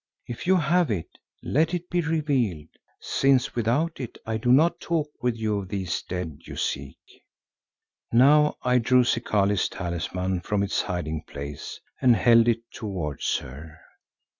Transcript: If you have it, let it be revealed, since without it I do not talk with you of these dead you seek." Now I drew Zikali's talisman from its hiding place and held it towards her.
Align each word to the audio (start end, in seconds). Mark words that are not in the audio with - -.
If 0.25 0.47
you 0.47 0.55
have 0.55 0.89
it, 0.89 1.19
let 1.43 1.75
it 1.75 1.87
be 1.91 2.01
revealed, 2.01 2.69
since 2.99 3.53
without 3.53 3.99
it 3.99 4.17
I 4.25 4.37
do 4.37 4.51
not 4.51 4.79
talk 4.79 5.11
with 5.21 5.37
you 5.37 5.59
of 5.59 5.67
these 5.67 6.01
dead 6.01 6.39
you 6.47 6.55
seek." 6.55 6.97
Now 8.11 8.55
I 8.63 8.79
drew 8.79 9.03
Zikali's 9.03 9.69
talisman 9.69 10.39
from 10.39 10.63
its 10.63 10.81
hiding 10.81 11.21
place 11.27 11.79
and 12.01 12.15
held 12.15 12.47
it 12.47 12.63
towards 12.73 13.37
her. 13.37 13.79